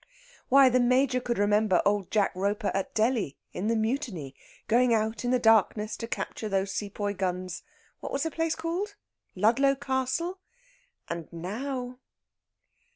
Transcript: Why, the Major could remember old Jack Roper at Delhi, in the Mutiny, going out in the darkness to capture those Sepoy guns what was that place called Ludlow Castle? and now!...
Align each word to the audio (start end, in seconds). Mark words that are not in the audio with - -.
Why, 0.49 0.67
the 0.67 0.79
Major 0.79 1.19
could 1.21 1.37
remember 1.37 1.79
old 1.85 2.09
Jack 2.09 2.31
Roper 2.33 2.71
at 2.73 2.95
Delhi, 2.95 3.37
in 3.53 3.67
the 3.67 3.75
Mutiny, 3.75 4.33
going 4.67 4.95
out 4.95 5.23
in 5.23 5.29
the 5.29 5.37
darkness 5.37 5.95
to 5.97 6.07
capture 6.07 6.49
those 6.49 6.73
Sepoy 6.73 7.13
guns 7.13 7.61
what 7.99 8.11
was 8.11 8.23
that 8.23 8.33
place 8.33 8.55
called 8.55 8.95
Ludlow 9.35 9.75
Castle? 9.75 10.39
and 11.07 11.31
now!... 11.31 11.99